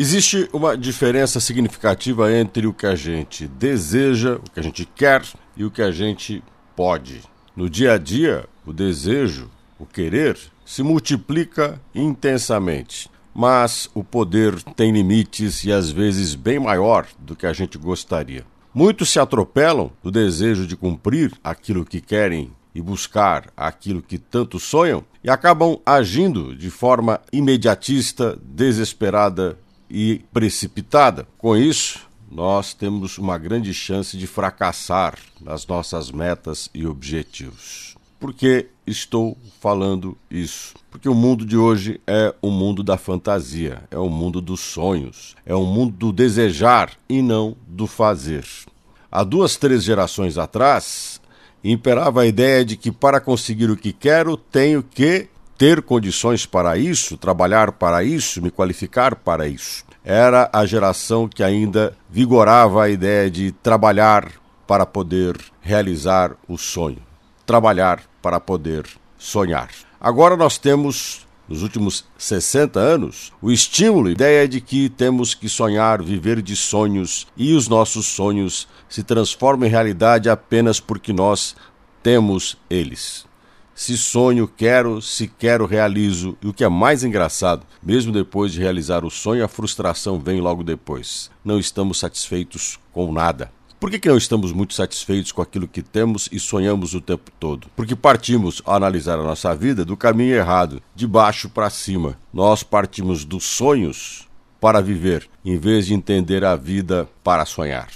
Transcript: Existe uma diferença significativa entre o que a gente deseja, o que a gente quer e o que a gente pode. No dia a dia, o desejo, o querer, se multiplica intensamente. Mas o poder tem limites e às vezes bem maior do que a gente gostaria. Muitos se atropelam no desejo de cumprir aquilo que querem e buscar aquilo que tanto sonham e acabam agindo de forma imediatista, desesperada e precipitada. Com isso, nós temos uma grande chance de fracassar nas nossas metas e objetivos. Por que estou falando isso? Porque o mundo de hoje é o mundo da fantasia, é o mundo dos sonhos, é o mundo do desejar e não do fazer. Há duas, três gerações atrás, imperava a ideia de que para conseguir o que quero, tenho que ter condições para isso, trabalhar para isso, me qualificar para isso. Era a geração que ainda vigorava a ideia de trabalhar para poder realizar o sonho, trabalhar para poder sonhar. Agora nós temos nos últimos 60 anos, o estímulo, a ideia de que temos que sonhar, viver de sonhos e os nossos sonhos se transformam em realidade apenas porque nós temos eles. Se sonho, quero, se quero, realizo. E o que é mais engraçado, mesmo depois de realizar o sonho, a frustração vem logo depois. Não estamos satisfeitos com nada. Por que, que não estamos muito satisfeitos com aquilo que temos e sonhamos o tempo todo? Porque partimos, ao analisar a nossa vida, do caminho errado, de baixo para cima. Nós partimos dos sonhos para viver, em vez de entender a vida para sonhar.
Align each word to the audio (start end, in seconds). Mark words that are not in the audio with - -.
Existe 0.00 0.48
uma 0.52 0.78
diferença 0.78 1.40
significativa 1.40 2.32
entre 2.32 2.68
o 2.68 2.72
que 2.72 2.86
a 2.86 2.94
gente 2.94 3.48
deseja, 3.48 4.36
o 4.36 4.48
que 4.48 4.60
a 4.60 4.62
gente 4.62 4.84
quer 4.84 5.24
e 5.56 5.64
o 5.64 5.72
que 5.72 5.82
a 5.82 5.90
gente 5.90 6.40
pode. 6.76 7.20
No 7.56 7.68
dia 7.68 7.94
a 7.94 7.98
dia, 7.98 8.44
o 8.64 8.72
desejo, 8.72 9.50
o 9.76 9.84
querer, 9.84 10.38
se 10.64 10.84
multiplica 10.84 11.80
intensamente. 11.92 13.10
Mas 13.34 13.90
o 13.92 14.04
poder 14.04 14.62
tem 14.76 14.92
limites 14.92 15.64
e 15.64 15.72
às 15.72 15.90
vezes 15.90 16.36
bem 16.36 16.60
maior 16.60 17.04
do 17.18 17.34
que 17.34 17.44
a 17.44 17.52
gente 17.52 17.76
gostaria. 17.76 18.46
Muitos 18.72 19.10
se 19.10 19.18
atropelam 19.18 19.90
no 20.00 20.12
desejo 20.12 20.64
de 20.64 20.76
cumprir 20.76 21.32
aquilo 21.42 21.84
que 21.84 22.00
querem 22.00 22.52
e 22.72 22.80
buscar 22.80 23.46
aquilo 23.56 24.00
que 24.00 24.16
tanto 24.16 24.60
sonham 24.60 25.04
e 25.24 25.28
acabam 25.28 25.80
agindo 25.84 26.54
de 26.54 26.70
forma 26.70 27.20
imediatista, 27.32 28.38
desesperada 28.40 29.58
e 29.90 30.24
precipitada. 30.32 31.26
Com 31.38 31.56
isso, 31.56 32.00
nós 32.30 32.74
temos 32.74 33.18
uma 33.18 33.38
grande 33.38 33.72
chance 33.72 34.16
de 34.16 34.26
fracassar 34.26 35.18
nas 35.40 35.66
nossas 35.66 36.10
metas 36.10 36.68
e 36.74 36.86
objetivos. 36.86 37.96
Por 38.20 38.34
que 38.34 38.66
estou 38.86 39.38
falando 39.60 40.16
isso? 40.30 40.74
Porque 40.90 41.08
o 41.08 41.14
mundo 41.14 41.46
de 41.46 41.56
hoje 41.56 42.00
é 42.06 42.34
o 42.42 42.50
mundo 42.50 42.82
da 42.82 42.98
fantasia, 42.98 43.84
é 43.90 43.98
o 43.98 44.08
mundo 44.08 44.40
dos 44.40 44.60
sonhos, 44.60 45.36
é 45.46 45.54
o 45.54 45.64
mundo 45.64 45.92
do 45.96 46.12
desejar 46.12 46.92
e 47.08 47.22
não 47.22 47.56
do 47.66 47.86
fazer. 47.86 48.44
Há 49.10 49.22
duas, 49.22 49.56
três 49.56 49.84
gerações 49.84 50.36
atrás, 50.36 51.20
imperava 51.62 52.22
a 52.22 52.26
ideia 52.26 52.64
de 52.64 52.76
que 52.76 52.90
para 52.90 53.20
conseguir 53.20 53.70
o 53.70 53.76
que 53.76 53.92
quero, 53.92 54.36
tenho 54.36 54.82
que 54.82 55.28
ter 55.58 55.82
condições 55.82 56.46
para 56.46 56.78
isso, 56.78 57.16
trabalhar 57.16 57.72
para 57.72 58.04
isso, 58.04 58.40
me 58.40 58.48
qualificar 58.48 59.16
para 59.16 59.48
isso. 59.48 59.84
Era 60.04 60.48
a 60.52 60.64
geração 60.64 61.28
que 61.28 61.42
ainda 61.42 61.96
vigorava 62.08 62.84
a 62.84 62.88
ideia 62.88 63.28
de 63.28 63.50
trabalhar 63.50 64.30
para 64.68 64.86
poder 64.86 65.36
realizar 65.60 66.36
o 66.46 66.56
sonho, 66.56 67.02
trabalhar 67.44 68.02
para 68.22 68.38
poder 68.38 68.86
sonhar. 69.18 69.68
Agora 70.00 70.36
nós 70.36 70.58
temos 70.58 71.26
nos 71.48 71.62
últimos 71.62 72.04
60 72.16 72.78
anos, 72.78 73.32
o 73.40 73.50
estímulo, 73.50 74.08
a 74.08 74.12
ideia 74.12 74.46
de 74.46 74.60
que 74.60 74.88
temos 74.90 75.34
que 75.34 75.48
sonhar, 75.48 76.02
viver 76.02 76.40
de 76.42 76.54
sonhos 76.54 77.26
e 77.36 77.54
os 77.54 77.68
nossos 77.68 78.06
sonhos 78.06 78.68
se 78.88 79.02
transformam 79.02 79.66
em 79.66 79.70
realidade 79.70 80.28
apenas 80.28 80.78
porque 80.78 81.12
nós 81.12 81.56
temos 82.02 82.56
eles. 82.68 83.26
Se 83.78 83.96
sonho, 83.96 84.48
quero, 84.48 85.00
se 85.00 85.28
quero, 85.28 85.64
realizo. 85.64 86.36
E 86.42 86.48
o 86.48 86.52
que 86.52 86.64
é 86.64 86.68
mais 86.68 87.04
engraçado, 87.04 87.64
mesmo 87.80 88.12
depois 88.12 88.50
de 88.50 88.58
realizar 88.58 89.04
o 89.04 89.10
sonho, 89.10 89.44
a 89.44 89.46
frustração 89.46 90.18
vem 90.18 90.40
logo 90.40 90.64
depois. 90.64 91.30
Não 91.44 91.60
estamos 91.60 92.00
satisfeitos 92.00 92.76
com 92.92 93.12
nada. 93.12 93.52
Por 93.78 93.88
que, 93.88 94.00
que 94.00 94.08
não 94.08 94.16
estamos 94.16 94.50
muito 94.50 94.74
satisfeitos 94.74 95.30
com 95.30 95.40
aquilo 95.40 95.68
que 95.68 95.80
temos 95.80 96.28
e 96.32 96.40
sonhamos 96.40 96.92
o 96.92 97.00
tempo 97.00 97.30
todo? 97.38 97.68
Porque 97.76 97.94
partimos, 97.94 98.60
ao 98.64 98.74
analisar 98.74 99.16
a 99.16 99.22
nossa 99.22 99.54
vida, 99.54 99.84
do 99.84 99.96
caminho 99.96 100.34
errado, 100.34 100.82
de 100.92 101.06
baixo 101.06 101.48
para 101.48 101.70
cima. 101.70 102.18
Nós 102.34 102.64
partimos 102.64 103.24
dos 103.24 103.44
sonhos 103.44 104.26
para 104.60 104.80
viver, 104.80 105.30
em 105.44 105.56
vez 105.56 105.86
de 105.86 105.94
entender 105.94 106.44
a 106.44 106.56
vida 106.56 107.08
para 107.22 107.46
sonhar. 107.46 107.88